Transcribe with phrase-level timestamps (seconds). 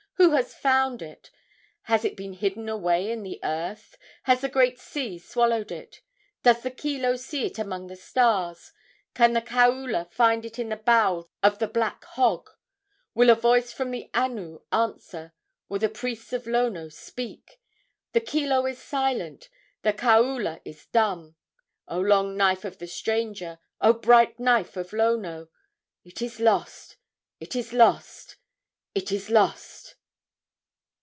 [0.15, 1.31] Who has found it?
[1.83, 3.97] Has it been hidden away in the earth?
[4.23, 6.01] Has the great sea swallowed it?
[6.43, 8.71] Does the kilo see it among the stars?
[9.15, 12.51] Can the kaula find it in the bowels of the black hog?
[13.15, 15.33] Will a voice from the anu answer?
[15.69, 17.59] Will the priests of Lono speak?
[18.13, 19.49] The kilo is silent,
[19.81, 21.35] the kaula is dumb.
[21.87, 25.47] O long knife of the stranger, O bright knife of Lono,
[26.05, 26.97] It is lost,
[27.39, 28.35] it is lost,
[28.93, 29.95] it is lost!"